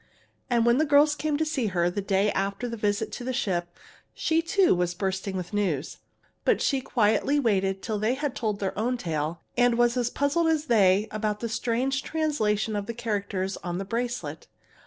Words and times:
And 0.49 0.65
when 0.65 0.79
the 0.79 0.85
girls 0.85 1.13
came 1.15 1.37
to 1.37 1.45
see 1.45 1.67
her, 1.67 1.87
the 1.87 2.01
day 2.01 2.31
after 2.31 2.67
the 2.67 2.75
visit 2.75 3.11
to 3.11 3.23
the 3.23 3.31
ship, 3.33 3.77
she 4.15 4.41
too 4.41 4.73
was 4.73 4.95
bursting 4.95 5.37
with 5.37 5.53
news. 5.53 5.97
But 6.43 6.59
she 6.59 6.81
quietly 6.81 7.39
waited 7.39 7.83
till 7.83 7.99
they 7.99 8.15
had 8.15 8.35
told 8.35 8.59
their 8.59 8.75
own 8.75 8.97
tale, 8.97 9.41
and 9.55 9.77
was 9.77 9.95
as 9.97 10.09
puzzled 10.09 10.47
as 10.47 10.65
they 10.65 11.07
about 11.11 11.39
the 11.39 11.49
strange 11.49 12.01
translation 12.01 12.75
of 12.75 12.87
the 12.87 12.95
characters 12.95 13.57
on 13.57 13.77
the 13.77 13.85
bracelet. 13.85 14.47